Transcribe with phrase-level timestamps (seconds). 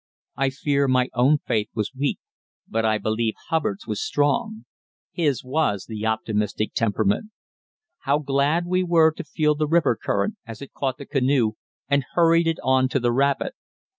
[0.35, 2.17] I fear my own faith was weak,
[2.67, 4.65] but I believe Hubbard's was strong
[5.11, 7.29] his was the optimistic temperament.
[7.99, 11.51] How glad we were to feel the river current as it caught the canoe
[11.87, 13.51] and hurried it on to the rapid!